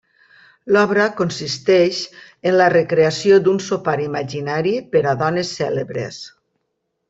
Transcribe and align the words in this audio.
L’obra 0.75 1.03
consisteix 1.19 1.99
en 2.51 2.57
la 2.61 2.69
recreació 2.75 3.37
d’un 3.49 3.61
sopar 3.69 3.97
imaginari 4.09 4.75
per 4.97 5.07
a 5.13 5.15
dones 5.23 5.55
cèlebres. 5.63 6.23